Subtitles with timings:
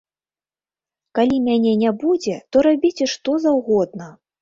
[1.19, 4.15] Калі мяне не будзе, то рабіце, што заўгодна.